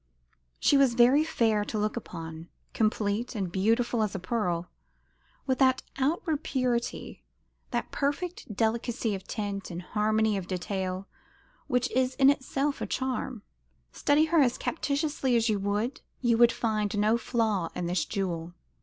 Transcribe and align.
She 0.59 0.77
was 0.77 0.95
very 0.95 1.23
fair 1.23 1.63
to 1.65 1.77
look 1.77 1.95
upon 1.95 2.49
complete 2.73 3.35
and 3.35 3.51
beautiful 3.51 4.01
as 4.01 4.15
a 4.15 4.19
pearl 4.19 4.67
with 5.45 5.59
that 5.59 5.83
outward 5.99 6.41
purity, 6.41 7.23
that 7.69 7.91
perfect 7.91 8.55
delicacy 8.55 9.13
of 9.13 9.25
tint 9.27 9.69
and 9.69 9.83
harmony 9.83 10.37
of 10.37 10.47
detail 10.47 11.07
which 11.67 11.91
is 11.91 12.15
in 12.15 12.31
itself 12.31 12.81
a 12.81 12.87
charm. 12.87 13.43
Study 13.91 14.25
her 14.25 14.39
as 14.41 14.57
captiously 14.57 15.35
as 15.35 15.49
you 15.49 15.59
would, 15.59 16.01
you 16.19 16.35
could 16.35 16.51
find 16.51 16.97
no 16.97 17.15
flaw 17.15 17.69
in 17.75 17.85
this 17.85 18.03
jewel. 18.03 18.55